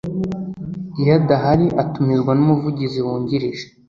iyo 0.99 1.11
adahari 1.19 1.65
itumizwa 1.83 2.31
n 2.35 2.39
umuvugizi 2.45 2.99
wungirije 3.05 3.65